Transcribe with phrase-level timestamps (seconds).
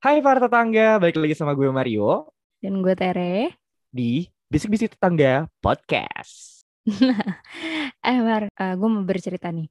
[0.00, 3.54] Hai para tetangga, balik lagi sama gue Mario Dan gue Tere.
[3.92, 6.66] di Bisik-Bisik Tetangga Podcast.
[8.02, 9.68] eh Mar, eh, gue mau bercerita nih.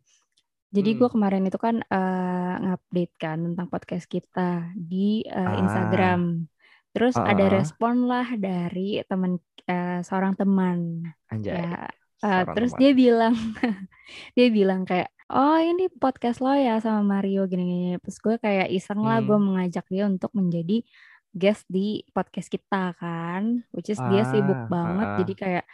[0.70, 1.16] Jadi gue Hmm.
[1.18, 5.58] kemarin itu kan eh, ngupdate kan tentang podcast kita di eh, Ah.
[5.58, 6.46] Instagram.
[6.90, 9.36] Terus Ah, ada respon lah dari teman
[9.66, 11.04] eh, seorang teman.
[11.28, 11.58] Anjay.
[11.58, 11.90] Ya,
[12.22, 12.82] seorang terus teman.
[12.82, 13.36] dia bilang,
[14.38, 17.98] dia bilang kayak, oh ini podcast lo ya sama Mario gini-gini.
[18.00, 19.46] Terus gue kayak iseng lah gue Hmm.
[19.46, 20.84] mengajak dia untuk menjadi
[21.30, 25.06] guest di podcast kita kan, which is dia sibuk Ah, banget.
[25.06, 25.18] ah, ah.
[25.22, 25.66] Jadi kayak,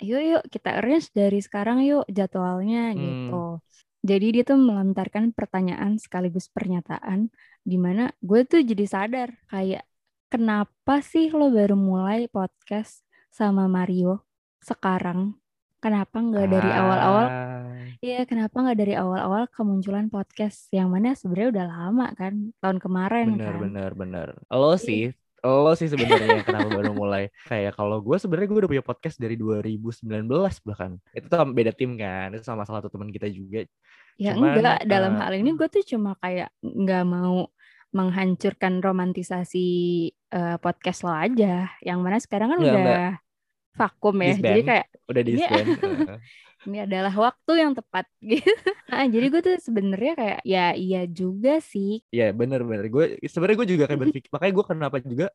[0.00, 2.98] yuk yuk kita arrange dari sekarang yuk jadwalnya Hmm.
[2.98, 3.44] gitu.
[4.06, 7.28] Jadi dia tuh melontarkan pertanyaan sekaligus pernyataan,
[7.60, 9.82] di mana gue tuh jadi sadar kayak
[10.26, 14.22] kenapa sih lo baru mulai podcast sama Mario
[14.62, 15.34] sekarang?
[15.76, 17.26] Kenapa nggak dari awal-awal?
[17.26, 17.62] Ah,
[17.96, 23.26] Iya, kenapa nggak dari awal-awal kemunculan podcast yang mana sebenarnya udah lama kan, tahun kemarin
[23.36, 23.60] bener kan.
[23.62, 24.28] bener bener.
[24.48, 24.80] Lo Iya.
[24.80, 25.02] sih,
[25.40, 27.32] lo sih sebenarnya kenapa baru mulai.
[27.44, 31.00] Kayak kalau gue sebenarnya gue udah punya podcast dari 2019 bahkan.
[31.12, 33.64] Itu tuh beda tim kan, itu sama salah satu teman kita juga.
[34.16, 37.48] Ya Cuman, enggak, dalam eh, hal ini gue tuh cuma kayak nggak mau
[37.92, 39.66] menghancurkan romantisasi
[40.12, 41.70] eh, podcast lo aja.
[41.80, 43.12] Yang mana sekarang kan Enggak, udah enggak.
[43.76, 44.34] Vakum ya.
[44.34, 45.50] Jadi kayak Udah di Iya.
[46.66, 48.50] ini adalah waktu yang tepat gitu.
[48.90, 52.02] Nah, jadi gue tuh sebenarnya kayak ya iya juga sih.
[52.10, 55.26] Iya bener-bener gue sebenarnya gue juga kayak berpikir makanya gue kenapa juga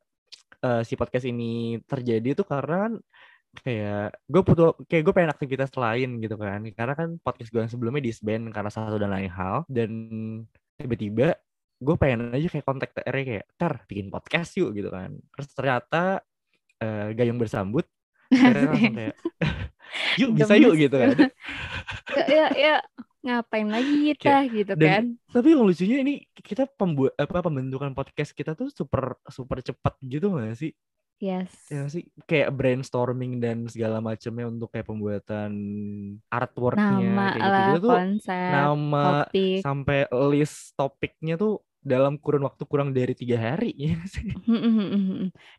[0.60, 2.94] eh, si podcast ini terjadi tuh karena kan
[3.52, 7.72] kayak gue butuh kayak gue pengen aktivitas lain gitu kan karena kan podcast gue yang
[7.72, 9.92] sebelumnya disband karena satu dan lain hal dan
[10.80, 11.36] tiba-tiba
[11.82, 16.24] gue pengen aja kayak kontak TR kayak ter bikin podcast yuk gitu kan terus ternyata
[16.80, 17.84] eh, gayung bersambut
[18.32, 19.16] langsung kayak
[20.20, 21.10] yuk bisa yuk gitu kan
[22.16, 22.76] ya, ya, ya,
[23.22, 25.30] ngapain lagi kita gitu dan- kan.
[25.30, 30.34] tapi yang lucunya ini kita pembuat apa pembentukan podcast kita tuh super super cepat gitu
[30.34, 30.72] gak sih
[31.22, 31.54] Yes.
[31.70, 35.54] Ya sih kayak brainstorming dan segala macamnya untuk kayak pembuatan
[36.26, 39.60] artworknya Nama kayak lah, gitu tuh konsep, nama topik.
[39.62, 40.00] sampai
[40.34, 44.34] list topiknya tuh dalam kurun waktu kurang dari tiga hari ya sih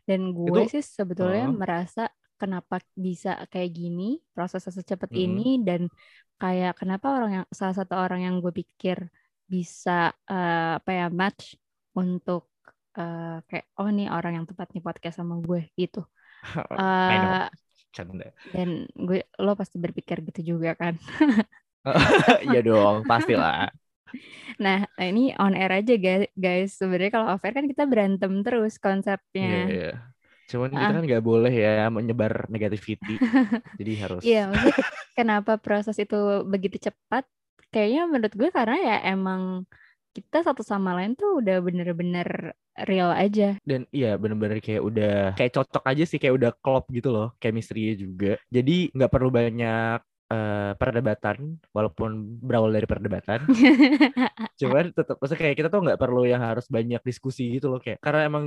[0.03, 1.55] Dan gue Itu- sih sebetulnya Oh.
[1.55, 2.11] merasa
[2.43, 5.23] kenapa bisa kayak gini, prosesnya secepat Mm-mm.
[5.23, 5.87] ini dan
[6.35, 9.07] kayak kenapa orang yang salah satu orang yang gue pikir
[9.47, 11.55] bisa eh, apa ya match
[11.95, 12.51] untuk
[12.99, 16.03] eh, kayak oh nih orang yang tepat nih podcast sama gue gitu.
[17.95, 20.99] Canda dan gue lo pasti berpikir gitu juga kan.
[22.47, 23.67] Iya dong pastilah
[24.63, 26.29] Nah, ini on air aja guys.
[26.37, 29.51] Guys, sebenarnya kalau off air kan kita berantem terus konsepnya.
[29.67, 30.12] iya
[30.53, 30.93] cuman kita Ah.
[30.93, 33.17] kan nggak boleh ya menyebar negativity
[33.81, 34.77] jadi harus Iya, maksudnya
[35.13, 36.15] kenapa proses itu
[36.45, 37.25] begitu cepat?
[37.67, 39.65] Kayaknya menurut gue karena ya emang
[40.13, 42.53] kita satu sama lain tuh udah bener-bener
[42.85, 43.57] real aja.
[43.65, 47.93] dan iya bener-bener kayak udah kayak cocok aja sih kayak udah klop gitu loh chemistry
[47.93, 51.37] juga jadi nggak perlu banyak eh, perdebatan
[51.69, 52.09] walaupun
[52.41, 53.45] berawal dari perdebatan
[54.61, 58.01] cuman tetap maksudnya kayak kita tuh nggak perlu yang harus banyak diskusi gitu loh kayak
[58.01, 58.45] karena emang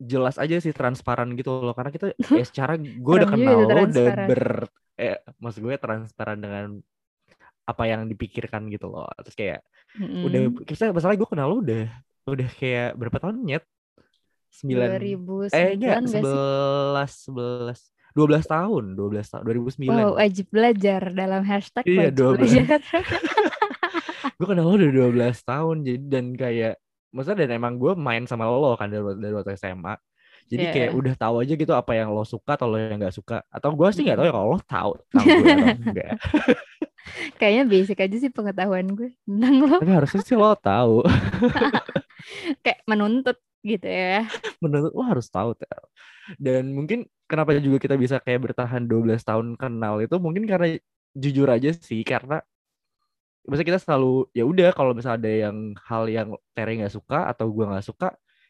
[0.00, 4.06] jelas aja sih transparan gitu loh karena kita ya secara gue udah kenal lo udah
[4.24, 4.44] ber
[4.96, 6.80] eh maksud gue transparan dengan
[7.68, 9.60] apa yang dipikirkan gitu loh terus kayak
[10.00, 11.84] udah kita masalah gue kenal lo udah
[12.26, 13.64] udah kayak berapa tahun nyet
[14.50, 16.12] sembilan 2009 eh enggak gak sih?
[16.18, 17.80] sebelas sebelas
[18.10, 22.10] dua belas tahun dua belas tahun dua ribu sembilan Wow, wajib belajar dalam hashtag Iya,
[22.10, 22.34] wajib 12.
[22.34, 22.80] belajar.
[24.40, 25.14] gue kenal lo udah 12
[25.46, 26.74] tahun jadi dan kayak
[27.10, 29.94] maksudnya dan emang gue main sama lo kan dari dari waktu SMA
[30.46, 30.72] jadi Iya.
[30.74, 33.70] kayak udah tahu aja gitu apa yang lo suka atau lo yang nggak suka atau
[33.70, 35.54] gue sih nggak tahu ya kalau lo tahu tahu gue
[35.86, 36.10] enggak
[37.40, 39.76] Kayaknya basic aja sih pengetahuan gue tentang lo.
[39.80, 41.00] tapi harusnya sih lo tahu
[42.64, 44.24] Kayak menuntut gitu ya.
[44.60, 45.82] menurut lo harus tahu Tel.
[46.40, 50.76] dan mungkin kenapa juga kita bisa kayak bertahan 12 tahun kenal itu mungkin karena
[51.12, 52.40] jujur aja sih karena
[53.46, 54.06] Maksudnya kita selalu
[54.38, 55.56] ya udah kalau misalnya ada yang
[55.88, 58.06] hal yang Tere nggak suka atau gua nggak suka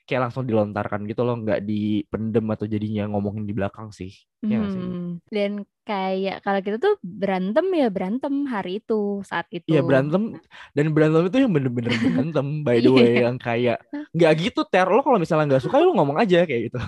[0.06, 4.10] kayak langsung dilontarkan gitu loh nggak dipendem atau jadinya ngomongin di belakang sih
[4.50, 5.50] ya sih Hmm, Dan
[5.86, 8.94] kayak kalau kita tuh berantem ya berantem hari itu
[9.30, 9.70] saat itu.
[9.70, 10.22] Iya berantem
[10.76, 13.22] dan berantem itu yang bener-bener berantem by the way Iya.
[13.24, 13.76] yang kayak
[14.14, 16.78] nggak gitu ter lo kalau misalnya nggak suka lo ngomong aja kayak gitu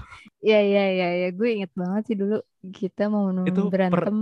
[0.45, 1.27] Iya iya iya ya.
[1.37, 2.35] gue inget banget sih dulu
[2.79, 4.17] kita mau Itu per- berantem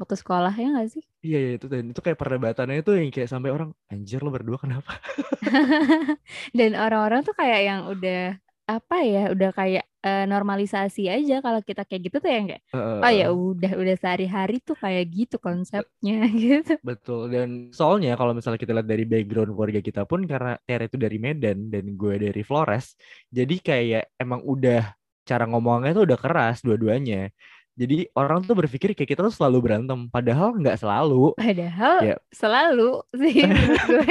[0.00, 1.04] waktu sekolah ya nggak sih?
[1.20, 4.56] iya iya itu dan itu kayak perdebatannya itu yang kayak sampai orang anjir lo berdua
[4.56, 4.96] kenapa
[6.58, 11.82] Dan orang-orang tuh kayak yang udah apa ya udah kayak uh, normalisasi aja kalau kita
[11.82, 16.30] kayak gitu tuh ya enggak Uh, oh ya udah udah sehari-hari tuh kayak gitu konsepnya
[16.46, 20.86] gitu Betul dan soalnya kalau misalnya kita lihat dari background keluarga kita pun karena Tera
[20.86, 22.94] itu dari Medan dan gue dari Flores,
[23.26, 24.94] jadi kayak emang udah
[25.26, 27.30] cara ngomongnya tuh udah keras dua-duanya.
[27.80, 31.32] Jadi orang tuh berpikir kayak kita tuh selalu berantem, padahal nggak selalu.
[31.32, 32.16] padahal Ya.
[32.28, 33.40] selalu sih
[33.88, 34.04] gue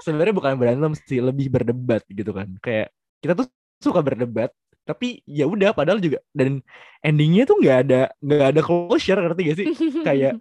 [0.00, 2.48] Sebenarnya bukan berantem sih, lebih berdebat gitu kan.
[2.64, 3.46] Kayak kita tuh
[3.84, 4.50] suka berdebat,
[4.88, 6.64] tapi ya udah padahal juga dan
[7.04, 9.68] endingnya tuh nggak ada nggak ada closure ngerti gak sih?
[10.08, 10.32] kayak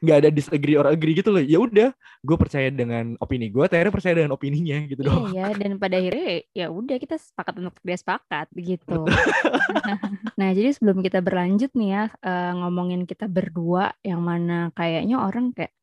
[0.00, 1.88] nggak ada disagree or agree gitu loh ya udah
[2.22, 5.98] gue percaya dengan opini gue Tere percaya dengan opininya gitu Iya doang ya, dan pada
[5.98, 9.00] akhirnya ya udah kita sepakat untuk tidak sepakat gitu.
[10.40, 15.50] nah, jadi sebelum kita berlanjut nih ya eh, ngomongin kita berdua yang mana kayaknya orang
[15.50, 15.74] kayak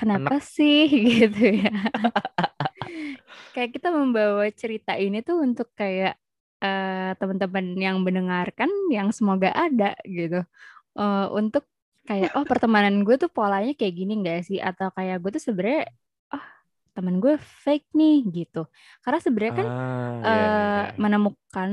[0.00, 0.88] kenapa sih
[1.20, 1.74] gitu ya.
[3.54, 6.16] kayak kita membawa cerita ini tuh untuk kayak
[6.64, 10.40] eh, teman-teman yang mendengarkan yang semoga ada gitu.
[10.96, 11.69] Eh, untuk
[12.10, 15.82] kayak oh pertemanan gue tuh polanya kayak gini enggak sih atau kayak gue tuh sebenarnya
[16.34, 16.44] oh
[16.96, 17.34] teman gue
[17.64, 18.58] fake nih gitu.
[19.04, 20.84] Karena sebenarnya kan Ah, iya, eh, iya.
[21.02, 21.70] menemukan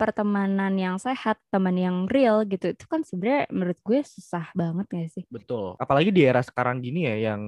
[0.00, 5.08] pertemanan yang sehat, teman yang real gitu, itu kan sebenarnya menurut gue susah banget gak
[5.16, 5.24] sih?
[5.28, 7.42] betul apalagi di era sekarang gini ya yang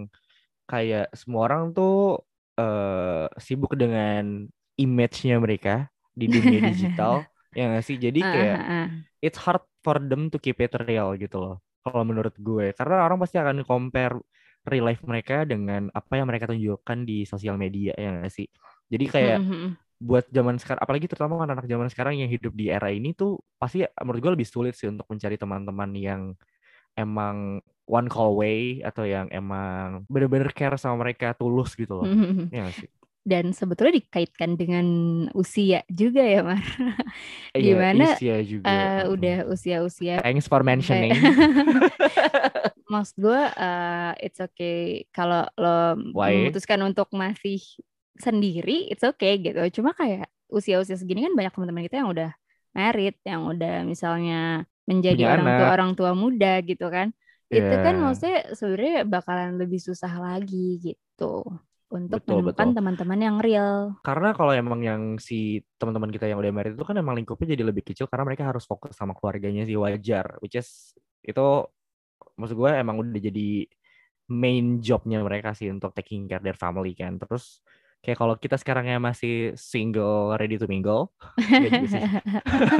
[0.71, 2.21] kayak semua orang tuh
[2.61, 4.47] eh, sibuk dengan
[4.81, 8.87] image-nya mereka di dunia digital ya sih jadi Ah, kayak ah, ah.
[9.25, 13.19] it's hard for them to keep it real gitu loh kalau menurut gue karena orang
[13.21, 14.17] pasti akan compare
[14.69, 18.47] real life mereka dengan apa yang mereka tunjukkan di sosial media ya nggak sih
[18.93, 19.73] jadi kayak Mm, mm, mm.
[20.01, 23.85] buat zaman sekarang apalagi terutama anak-anak zaman sekarang yang hidup di era ini tuh pasti
[24.01, 26.23] menurut gue lebih sulit sih untuk mencari teman-teman yang
[26.97, 32.17] emang one call away atau yang emang bener-bener care sama mereka tulus gitu loh Mm,
[32.17, 32.47] mm, mm.
[32.53, 32.89] ya nggak sih
[33.21, 34.87] Dan sebetulnya dikaitkan dengan
[35.37, 36.65] usia juga ya, Mar.
[37.55, 39.13] Eh, Gimana, Isya juga Eh, Mm-mm.
[39.15, 41.13] udah usia-usia thanks for mentioning
[42.93, 46.33] Maksud gue eh, it's okay kalau lo Why?
[46.33, 47.61] memutuskan untuk masih
[48.21, 49.61] sendiri, it's okay gitu.
[49.81, 52.31] Cuma kayak usia-usia segini kan banyak teman-teman kita yang udah
[52.77, 55.75] married, yang udah misalnya menjadi Punya orang tua anak.
[55.75, 57.09] orang tua muda gitu kan.
[57.51, 58.03] Itu kan Ya.
[58.03, 61.25] maksudnya sebenarnya bakalan lebih susah lagi gitu
[61.91, 63.99] untuk Betul, menemukan teman-teman yang real.
[64.01, 67.67] Karena kalau emang yang si teman-teman kita yang udah married itu kan emang lingkupnya jadi
[67.67, 70.39] lebih kecil karena mereka harus fokus sama keluarganya sih wajar.
[70.39, 71.67] Which is itu
[72.39, 73.67] maksud gue emang udah jadi
[74.31, 77.19] main jobnya mereka sih untuk taking care their family kan.
[77.19, 77.59] Terus
[78.01, 81.11] kayak kalau kita sekarangnya masih single ready to mingle.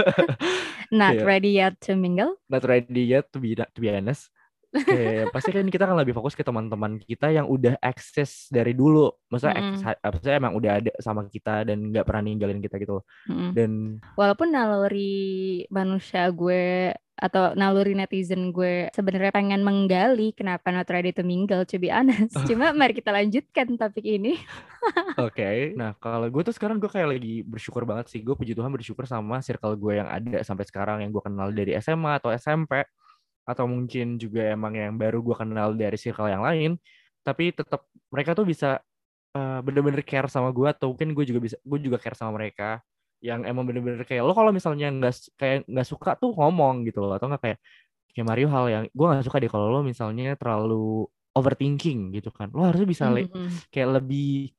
[0.91, 2.35] Not Kayak- ready yet to mingle.
[2.51, 4.31] not ready yet to be to be honest.
[4.71, 9.11] Kayak pasti kan kita akan lebih fokus ke teman-teman kita yang udah akses dari dulu.
[9.27, 9.71] Maksudnya Mm-mm.
[9.83, 13.03] akses- apa sih emang udah ada sama kita dan nggak pernah ninggalin kita gitu.
[13.27, 13.51] Mm-mm.
[13.51, 13.71] Dan
[14.15, 21.21] Walaupun naluri manusia gue atau naluri netizen gue sebenarnya pengen menggali kenapa not ready to
[21.21, 22.33] mingle to be honest.
[22.49, 24.41] Cuma mari kita lanjutkan topik ini.
[25.21, 28.23] Oke, nah kalau gue tuh sekarang gue kayak lagi bersyukur banget sih.
[28.23, 31.77] Gue puji Tuhan bersyukur sama circle gue yang ada sampai sekarang yang gue kenal dari
[31.77, 32.87] SMA atau SMP
[33.45, 36.77] atau mungkin juga emang yang baru gue kenal dari circle yang lain.
[37.25, 38.81] Tapi tetap mereka tuh bisa
[39.37, 42.83] eh, bener-bener care sama gue atau mungkin gue juga bisa gue juga care sama mereka
[43.21, 47.21] yang emang bener-bener kayak lo kalau misalnya nggak kayak nggak suka tuh ngomong gitu loh
[47.21, 47.59] atau nggak kayak
[48.17, 51.05] kayak Mario hal yang gue nggak suka deh kalau lo misalnya terlalu
[51.37, 53.69] overthinking gitu kan lo harusnya bisa le- Mm-mm.
[53.69, 54.57] kayak lebih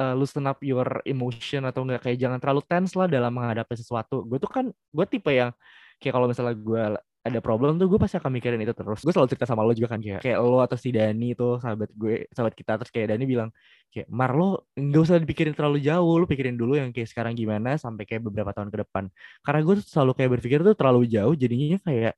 [0.00, 4.24] uh, loosen up your emotion atau enggak kayak jangan terlalu tense lah dalam menghadapi sesuatu.
[4.24, 5.52] Gue tuh kan gue tipe yang
[6.00, 6.82] kayak kalau misalnya gue
[7.28, 9.02] ada problem tuh gue pasti akan mikirin itu terus.
[9.02, 11.90] Gue selalu cerita sama lo juga kan kayak kayak lo atau si Dani tuh sahabat
[11.92, 13.50] gue, sahabat kita terus kayak Dani bilang
[13.90, 17.74] kayak Mar lo nggak usah dipikirin terlalu jauh, lo pikirin dulu yang kayak sekarang gimana
[17.76, 19.10] sampai kayak beberapa tahun ke depan.
[19.42, 22.14] Karena gue selalu kayak berpikir tuh terlalu jauh jadinya kayak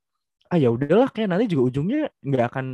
[0.48, 2.66] ah ya udahlah kayak nanti juga ujungnya nggak akan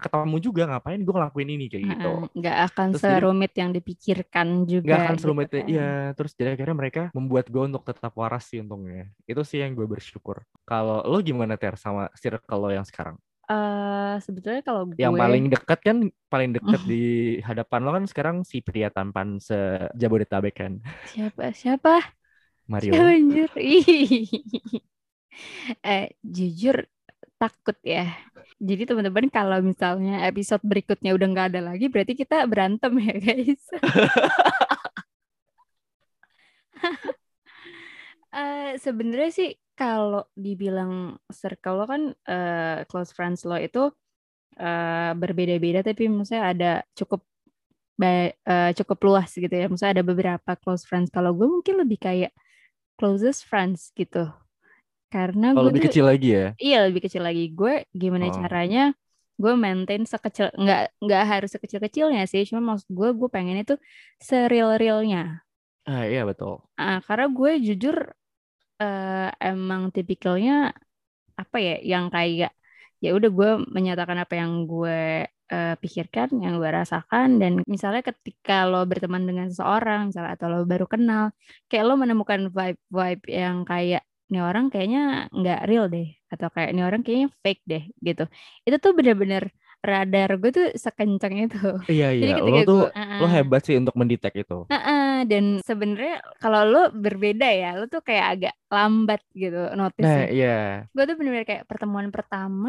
[0.00, 1.64] ketemu juga ngapain gue ngelakuin ini?
[1.68, 2.10] Kayak gitu.
[2.34, 4.86] Nggak akan Terus jadi- serumit yang dipikirkan juga.
[4.88, 5.64] nggak akan gitu serumit kan.
[5.68, 9.12] ya terus jadi akhirnya mereka membuat gue untuk tetap waras sih untungnya.
[9.28, 10.40] Itu sih yang gue bersyukur.
[10.64, 13.20] Kalau lo gimana ter sama circle lo yang sekarang?
[13.48, 15.96] Eh, sebetulnya kalau gue yang paling dekat kan
[16.28, 20.72] paling dekat di hadapan lo kan sekarang si pria tampan sejabodetabek kan?
[21.08, 22.00] Siapa siapa?
[22.68, 22.92] Mario.
[22.92, 23.48] Siapa anjir?
[25.86, 26.82] Eh jujur
[27.38, 28.10] takut ya
[28.58, 33.62] jadi teman-teman kalau misalnya episode berikutnya udah nggak ada lagi berarti kita berantem ya guys
[38.34, 43.78] Eh, sebenarnya sih kalau dibilang circle lo kan eh, close friends lo itu
[44.60, 46.66] eh, berbeda-beda tapi maksudnya ada
[46.98, 47.20] cukup
[48.00, 49.66] ba- eh, cukup luas gitu ya.
[49.70, 51.08] Maksudnya ada beberapa close friends.
[51.14, 52.30] Kalau gue mungkin lebih kayak
[52.98, 54.30] closest friends gitu.
[55.08, 56.46] Karena gue lebih tuh kecil lagi ya.
[56.60, 57.48] iya lebih kecil lagi.
[57.52, 58.34] Gue gimana Oh.
[58.36, 58.92] caranya
[59.38, 62.44] gue maintain sekecil nggak nggak harus sekecil kecilnya sih.
[62.44, 63.74] Cuma maksud gue gue pengen itu
[64.20, 65.40] seril realnya.
[65.88, 66.60] Ah iya betul.
[66.76, 67.96] Ah, karena gue jujur
[68.80, 70.76] eh, emang tipikalnya
[71.38, 72.50] apa ya yang kayak
[72.98, 78.68] ya udah gue menyatakan apa yang gue eh, pikirkan, yang gue rasakan dan misalnya ketika
[78.68, 81.32] lo berteman dengan seseorang misalnya atau lo baru kenal,
[81.70, 84.98] kayak lo menemukan vibe-vibe yang kayak ini orang kayaknya
[85.38, 88.22] nggak real deh atau kayak ini orang kayaknya fake deh gitu.
[88.66, 89.42] Itu tuh bener-bener
[89.88, 91.56] radar gue tuh sekencang itu.
[91.90, 92.34] Iya Jadi iya.
[92.38, 92.88] ketika Lo tuh gue,
[93.20, 94.54] lo hebat sih untuk mendetek itu.
[94.68, 99.56] Heeh, dan sebenarnya kalau lo berbeda ya, lo tuh kayak agak lambat gitu
[100.02, 100.28] Nah notice-nya.
[100.32, 100.48] iya.
[100.94, 102.68] Gue tuh bener-bener kayak pertemuan pertama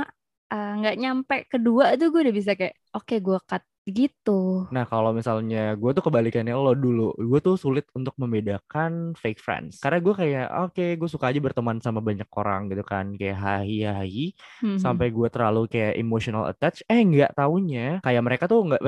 [0.52, 4.70] eh, nggak nyampe kedua tuh gue udah bisa kayak oke gue cut gitu.
[4.70, 9.80] Nah kalau misalnya gue tuh kebalikannya lo dulu, gue tuh sulit untuk membedakan fake friends.
[9.82, 13.84] Karena gue kayak oke gue suka aja berteman sama banyak orang gitu kan, kayak hai
[13.86, 14.26] hai
[14.62, 14.80] Mhm.
[14.80, 16.84] sampai gue terlalu kayak emotional attach.
[16.86, 18.82] Eh nggak taunya kayak mereka tuh nggak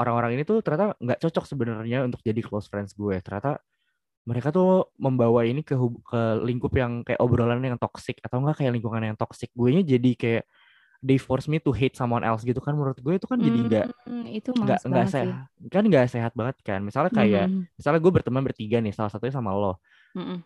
[0.00, 3.16] orang-orang ini tuh ternyata nggak cocok sebenarnya untuk jadi close friends gue.
[3.22, 3.58] Ternyata
[4.24, 8.64] mereka tuh membawa ini ke hub- ke lingkup yang kayak obrolan yang toxic atau enggak
[8.64, 9.52] kayak lingkungan yang toxic.
[9.52, 10.44] Gue jadi kayak
[11.04, 13.86] they force me to hate someone else gitu kan menurut gue itu kan jadi nggak
[14.08, 15.32] Hmm, itu nggak nggak sih.
[15.32, 15.36] sehat
[15.72, 17.60] kan nggak sehat banget kan misalnya kayak Mhm.
[17.76, 19.76] misalnya gue berteman bertiga nih salah satunya sama lo
[20.14, 20.38] Mhm.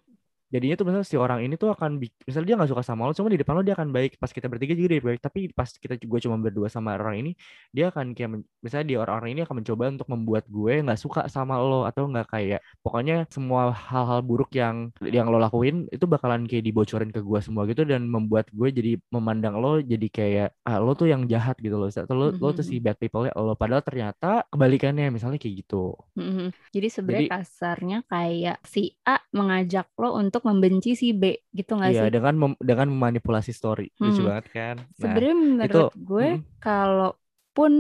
[0.49, 3.29] Jadinya tuh misalnya si orang ini tuh akan misalnya dia nggak suka sama lo cuma
[3.29, 4.17] di depan lo dia akan baik.
[4.17, 5.21] Pas kita bertiga juga dia baik.
[5.21, 7.31] Tapi pas kita gue cuma berdua sama orang ini
[7.73, 11.61] dia akan kayak misalnya dia orang-orang ini akan mencoba untuk membuat gue nggak suka sama
[11.61, 16.65] lo atau nggak kayak pokoknya semua hal-hal buruk yang yang lo lakuin itu bakalan kayak
[16.65, 20.97] dibocorin ke gue semua gitu dan membuat gue jadi memandang lo jadi kayak ah lo
[20.97, 21.89] tuh yang jahat gitu loh.
[21.89, 23.55] Atau lo, lo tuh si bad people ya lo.
[23.55, 25.95] Padahal ternyata kebalikannya misalnya kayak gitu.
[26.19, 26.51] Mhm.
[26.75, 31.23] Jadi sebenarnya kasarnya kayak si A mengajak lo untuk membenci si B
[31.59, 32.11] gitu nggak Iya sih?
[32.15, 33.83] dengan mem- dengan memanipulasi story.
[34.03, 34.29] Lucu Hmm.
[34.29, 34.77] banget kan?
[35.03, 37.73] Nah Sebenarnya menurut gue mm, kalaupun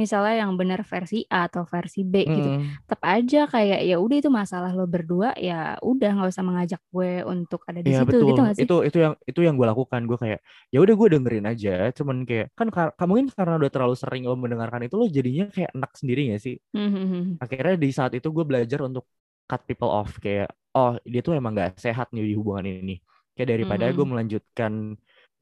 [0.00, 4.16] misalnya yang benar versi A atau versi B gitu, mm, tetap aja kayak ya udah
[4.20, 8.16] itu masalah lo berdua ya udah nggak usah mengajak gue untuk ada di Iya situ
[8.16, 8.28] betul.
[8.28, 8.68] gitu nggak sih?
[8.68, 10.00] itu itu yang itu yang gue lakukan.
[10.08, 10.38] Gue kayak
[10.72, 11.70] ya udah gue dengerin aja.
[11.98, 15.44] Cuman kayak kan kar- kamu mungkin karena udah terlalu sering lo mendengarkan itu lo jadinya
[15.54, 16.54] kayak enak sendiri gak sih?
[16.74, 17.38] Mhm.
[17.42, 19.04] akhirnya di saat itu gue belajar untuk
[19.50, 20.10] cut people off.
[20.24, 22.96] Kayak oh dia tuh emang gak sehat nih di hubungan ini.
[23.34, 24.10] Kayak daripada gue Mhm.
[24.12, 24.72] melanjutkan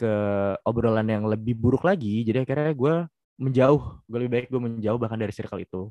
[0.00, 0.12] ke
[0.66, 2.94] obrolan yang lebih buruk lagi jadi akhirnya gue
[3.42, 3.82] menjauh.
[4.08, 5.90] Gue lebih baik gue menjauh bahkan dari circle itu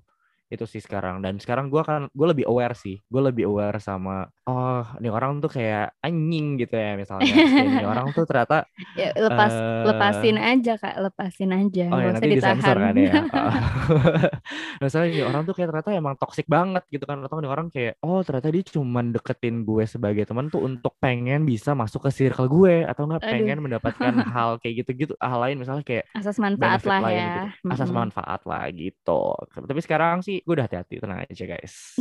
[0.52, 4.28] itu sih sekarang dan sekarang gue kan gue lebih aware sih gue lebih aware sama
[4.46, 7.40] oh ini orang tuh kayak anjing gitu ya misalnya
[7.72, 8.68] ini orang tuh ternyata
[9.00, 12.92] Ya lepas eh lepasin aja kak, lepasin aja, Oh ya nanti disensor ditahan.
[12.92, 13.16] kan ya.
[13.32, 13.54] Oh.
[14.84, 17.24] Misalnya ini orang tuh kayak ternyata emang toxic banget gitu kan.
[17.24, 21.48] Atau ini orang kayak oh ternyata dia cuman deketin gue sebagai teman tuh untuk pengen
[21.48, 23.32] bisa masuk ke circle gue atau enggak Aduh.
[23.32, 25.14] pengen mendapatkan hal kayak gitu-gitu.
[25.22, 27.32] Hal lain misalnya kayak Asas manfaat lah lain ya.
[27.32, 27.70] gitu.
[27.72, 29.24] Asas manfaat lah gitu.
[29.48, 31.96] Tapi sekarang sih gue udah hati-hati tenang aja guys.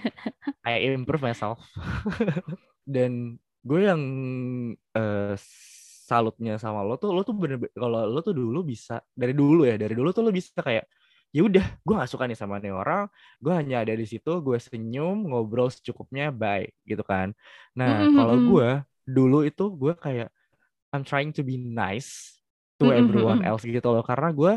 [0.68, 1.60] I improve myself.
[2.94, 4.02] Dan gue yang
[4.94, 5.34] eh,
[6.06, 9.74] salutnya sama lo tuh lo tuh bener kalau lo tuh dulu bisa dari dulu ya
[9.74, 10.86] dari dulu tuh lo bisa kayak
[11.34, 13.10] ya udah gue nggak suka nih sama nih orang
[13.42, 17.34] gue hanya ada di situ gue senyum ngobrol secukupnya bye gitu kan
[17.74, 18.48] nah Mm-mm, kalau mm-mm.
[18.54, 18.68] gue
[19.02, 20.30] dulu itu gue kayak
[20.94, 22.38] I'm trying to be nice
[22.78, 24.52] to everyone else gitu loh karena gue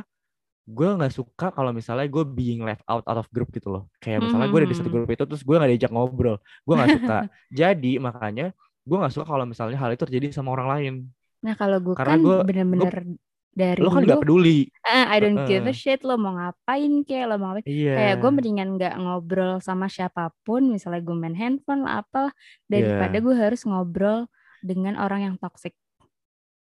[0.70, 3.84] gue nggak suka kalau misalnya gue being left out out of group gitu loh.
[3.98, 4.96] Kayak misalnya gue ada di satu Mhm.
[4.96, 6.38] grup itu terus gue nggak diajak ngobrol.
[6.62, 7.18] Gue nggak suka.
[7.60, 8.54] Jadi makanya
[8.86, 10.94] gue nggak suka kalau misalnya hal itu terjadi sama orang lain.
[11.42, 13.18] Nah kalau gue kan bener-bener
[13.50, 14.60] dari lo kan dulu nggak peduli.
[14.86, 17.66] Ah, I don't give a shit lo mau ngapain kayak lo mau ngapain.
[17.66, 17.94] Iya.
[17.98, 22.30] Kayak gue mendingan nggak ngobrol sama siapa pun misalnya gue main handphone lah apa
[22.66, 23.24] daripada Iya.
[23.26, 24.30] gue harus ngobrol
[24.62, 25.74] dengan orang yang toxic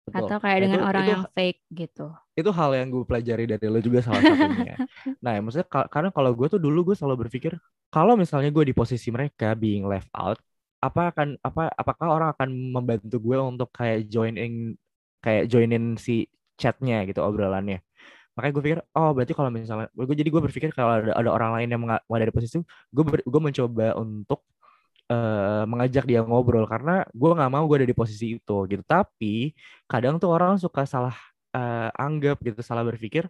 [0.07, 0.29] betul.
[0.29, 2.07] Atau kayak nah dengan itu orang itu yang fake gitu.
[2.37, 4.77] Itu hal yang gue pelajari dari lo juga salah satunya
[5.23, 7.57] nah ya maksudnya ka- karena kalau gue tuh dulu gue selalu berpikir
[7.89, 10.37] kalau misalnya gue di posisi mereka being left out
[10.77, 14.77] apa akan apa apakah orang akan membantu gue untuk kayak join in
[15.25, 16.29] kayak joinin si
[16.61, 17.81] chatnya gitu obrolannya?
[18.37, 21.51] Makanya gue pikir oh berarti kalau misalnya gue jadi gue berpikir kalau ada, ada orang
[21.57, 24.45] lain yang ada di posisi itu gue ber- gue mencoba untuk
[25.11, 28.83] eh, mengajak dia ngobrol karena gue nggak mau gue ada di posisi itu gitu.
[28.85, 29.51] Tapi
[29.89, 31.15] kadang tuh orang suka salah
[31.55, 33.27] eh, anggap gitu salah berpikir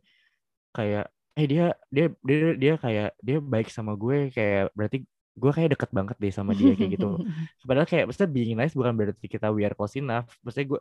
[0.76, 5.06] kayak eh dia dia dia dia kayak dia baik sama gue kayak berarti
[5.38, 7.14] gue kayak deket banget deh sama dia kayak gitu.
[7.70, 10.26] Padahal kayak maksudnya being nice bukan berarti kita we are close enough.
[10.42, 10.80] Maksudnya gue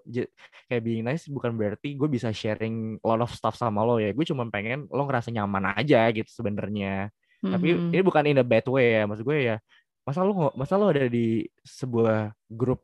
[0.68, 4.16] kayak being nice bukan berarti gue bisa sharing a lot of stuff sama lo ya.
[4.16, 7.12] Gue cuma pengen lo ngerasa nyaman aja gitu sebenarnya.
[7.44, 7.92] Tapi Mhm.
[7.92, 9.02] ini bukan in a bad way ya.
[9.04, 9.56] Maksud gue ya
[10.06, 12.80] masa lo nggak- masa lo ada di sebuah grup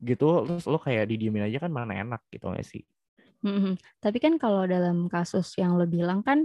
[0.00, 2.82] gitu terus lo kayak didiemin aja kan mana enak gitu gak sih
[3.40, 3.80] Mhm.
[4.04, 6.44] Tapi kan kalau dalam kasus yang lo bilang kan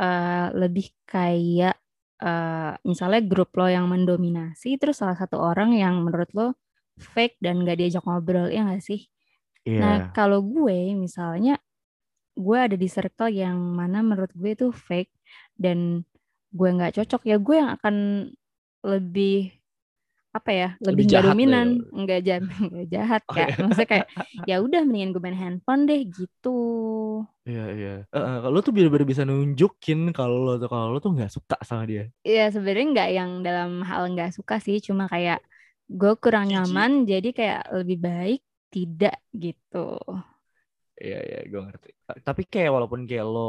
[0.00, 1.76] eh, lebih kayak
[2.20, 6.46] eh, misalnya grup lo yang mendominasi, terus salah satu orang yang menurut lo
[7.00, 9.08] fake dan gak diajak ngobrol, ya gak sih?
[9.68, 11.60] Iya Nah, kalau gue misalnya
[12.38, 15.12] gue ada di circle yang mana menurut gue itu fake
[15.60, 16.02] dan
[16.54, 17.96] gue nggak cocok ya gue yang akan
[18.86, 19.59] lebih
[20.36, 21.56] apa ya lebih jahat deh.
[21.56, 21.66] dominan
[22.00, 23.54] nggak jahat nggak jahat Oh, kak iya.
[23.60, 24.06] maksudnya kayak
[24.48, 26.48] ya udah mendingan gue main handphone deh gitu
[27.48, 31.30] iya iya eh, lo tuh bener-bener bisa nunjukin kalau lo tuh kalau lo tuh nggak
[31.36, 32.02] suka sama dia
[32.34, 35.38] ya sebenarnya nggak yang dalam hal nggak suka sih cuma kayak
[35.98, 36.52] gue kurang Jijik.
[36.52, 38.38] nyaman jadi kayak lebih baik
[38.74, 39.76] tidak gitu
[41.02, 41.88] Iya iya gue ngerti.
[42.06, 43.40] Ta- Tapi kayak walaupun kayak lo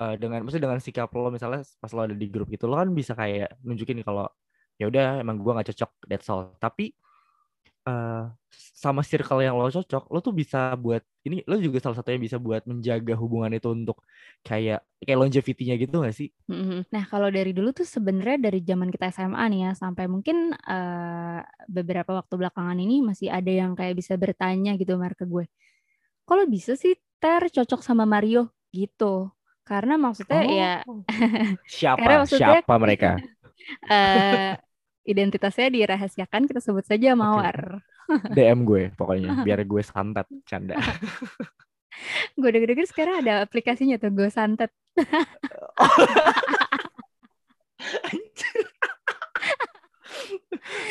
[0.00, 2.88] eh, dengan maksudnya dengan sikap lo misalnya pas lo ada di grup gitu lo kan
[2.98, 4.24] bisa kayak nunjukin kalau
[4.82, 6.50] ya udah emang gue nggak cocok that's all.
[6.58, 6.90] Tapi
[7.88, 8.22] eh,
[8.82, 12.38] sama circle yang lo cocok lo tuh bisa buat ini lo juga salah satunya bisa
[12.42, 14.02] buat menjaga hubungan itu untuk
[14.42, 16.28] kayak kayak longevity-nya gitu gak sih?
[16.50, 16.90] Mhm.
[16.94, 21.40] Nah, kalau dari dulu tuh sebenarnya dari zaman kita SMA nih ya sampai mungkin eh,
[21.70, 25.46] beberapa waktu belakangan ini masih ada yang kayak bisa bertanya gitu Mar ke gue.
[26.28, 29.30] Kalau bisa sih Ter cocok sama Mario gitu.
[29.62, 31.02] Karena maksudnya ya Oh.
[31.96, 32.26] karena Siapa?
[32.26, 33.10] maksudnya Siapa mereka?
[33.90, 34.52] eh,
[35.02, 37.82] identitasnya dirahasiakan kita sebut saja Mawar.
[38.32, 40.76] DM gue pokoknya biar gue santet canda.
[42.40, 44.72] Gue denger-denger sekarang ada aplikasinya tuh Go Santet.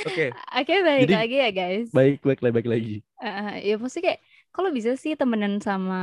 [0.06, 1.88] Oke, Oke, balik Jadi- lagi ya guys.
[1.94, 2.96] baik baik baik lagi.
[3.22, 6.01] Eh, ya maksudnya kayak kalau bisa sih temenan sama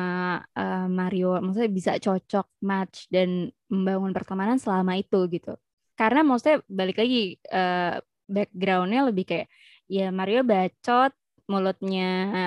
[0.57, 5.55] eh, Mario, maksudnya bisa cocok, match dan membangun pertemanan selama itu gitu.
[5.99, 7.97] Karena maksudnya balik lagi eh,
[8.31, 9.49] backgroundnya lebih kayak
[9.91, 11.11] ya Mario bacot,
[11.51, 12.39] mulutnya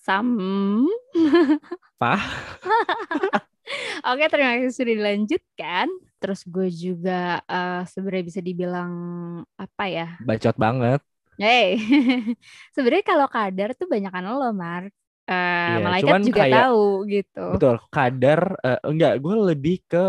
[0.00, 0.32] sam.
[2.00, 2.24] Pah?
[4.08, 5.86] Oke, terima kasih sudah dilanjutkan.
[6.16, 8.92] Terus gue juga eh, sebenarnya bisa dibilang
[9.54, 10.08] apa ya?
[10.24, 11.00] Bacot banget.
[11.36, 11.76] Hey,
[12.74, 14.88] sebenarnya kalau kadar tuh banyakan lo, Mar.
[15.30, 17.44] Eh, Iya, malaikat cuman juga kayak- tahu gitu.
[17.56, 20.06] Betul, kadar eh, enggak, gue lebih ke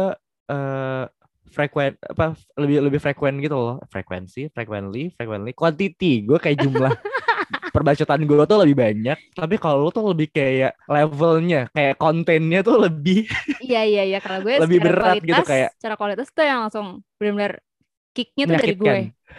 [0.48, 1.06] eh
[1.52, 3.78] frekuen apa lebih lebih frekuen gitu loh.
[3.88, 6.24] Frekuensi, frequently, frequently, quantity.
[6.24, 6.90] Gue kayak jumlah
[7.76, 12.84] perbacotan gue tuh lebih banyak, tapi kalau lo tuh lebih kayak levelnya, kayak kontennya tuh
[12.84, 13.24] lebih
[13.64, 17.00] Iya iya iya kalau gue Lebih berat gitu, kualitas, kayak- secara kualitas tuh yang langsung
[17.16, 17.64] benar-benar
[18.12, 18.98] kicknya tuh dari gue.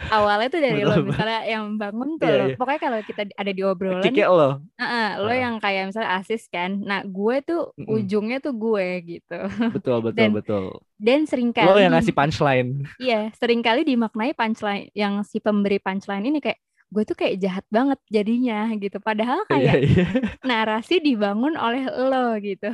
[0.09, 2.45] Awalnya tuh dari lo, misalnya yang bangun tuh Iya, lo.
[2.49, 2.55] iya.
[2.57, 4.49] Pokoknya kalau kita ada di obrolan, Kicknya lo.
[4.81, 5.41] Heeh, lo Heeh.
[5.45, 6.81] yang kayak misalnya asis kan.
[6.81, 7.93] Nah gue tuh Mm-mm.
[8.01, 9.39] ujungnya tuh gue gitu.
[9.69, 10.65] Betul, betul, Dan betul.
[10.97, 12.89] Dan sering kali Lo yang ngasih punchline.
[12.97, 16.57] Iya, sering kali dimaknai punchline yang si pemberi punchline ini kayak
[16.93, 18.97] gue tuh kayak jahat banget jadinya gitu.
[18.97, 20.05] Padahal Iya, kayak iya.
[20.41, 22.69] narasi dibangun oleh lo gitu.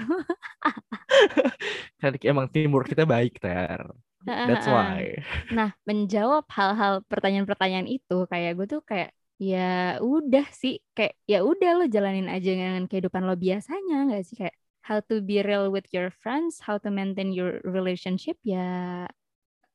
[2.02, 3.84] Kan emang timur kita baik, Ter.
[4.26, 5.16] That's why.
[5.50, 11.80] Nah, menjawab hal-hal pertanyaan-pertanyaan itu kayak gue tuh kayak ya udah sih kayak ya udah
[11.80, 15.88] lo jalanin aja dengan kehidupan lo biasanya nggak sih kayak how to be real with
[15.96, 19.08] your friends, how to maintain your relationship ya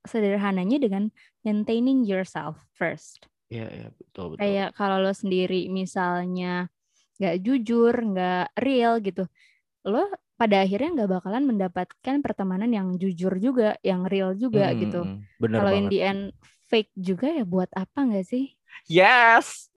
[0.04, 1.08] sederhananya dengan
[1.42, 3.24] maintaining yourself first.
[3.48, 4.40] Iya, iya, betul, betul.
[4.42, 6.68] Kayak kalau lo sendiri misalnya
[7.16, 9.24] nggak jujur, nggak real gitu,
[9.86, 10.04] lo
[10.44, 15.00] pada akhirnya nggak bakalan mendapatkan pertemanan yang jujur juga, yang real juga hmm, gitu.
[15.40, 16.36] Kalau in the end
[16.68, 18.52] fake juga ya buat apa nggak sih?
[18.84, 19.72] Yes.